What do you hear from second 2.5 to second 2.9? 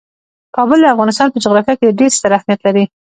لري.